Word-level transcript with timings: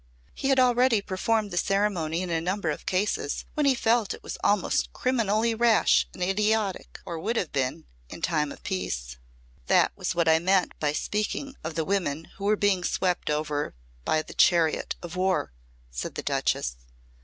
He 0.33 0.49
had 0.49 0.59
already 0.59 0.99
performed 0.99 1.51
the 1.51 1.57
ceremony 1.57 2.23
in 2.23 2.31
a 2.31 2.41
number 2.41 2.71
of 2.71 2.87
cases 2.87 3.45
when 3.53 3.67
he 3.67 3.75
felt 3.75 4.15
it 4.15 4.23
was 4.23 4.35
almost 4.43 4.91
criminally 4.93 5.53
rash 5.53 6.07
and 6.11 6.23
idiotic, 6.23 6.99
or 7.05 7.19
would 7.19 7.35
have 7.35 7.51
been 7.51 7.85
in 8.09 8.23
time 8.23 8.51
of 8.51 8.63
peace." 8.63 9.17
"That 9.67 9.91
was 9.95 10.15
what 10.15 10.27
I 10.27 10.39
meant 10.39 10.71
by 10.79 10.91
speaking 10.93 11.55
of 11.63 11.75
the 11.75 11.85
women 11.85 12.31
who 12.37 12.45
were 12.45 12.55
being 12.55 12.83
swept 12.83 13.29
over 13.29 13.75
by 14.03 14.23
the 14.23 14.33
chariot 14.33 14.95
of 15.03 15.15
war," 15.15 15.53
said 15.91 16.15
the 16.15 16.23
Duchess. 16.23 16.77